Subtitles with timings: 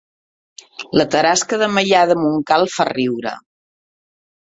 [0.99, 3.39] La tarasca de Maià de Montcal fa riure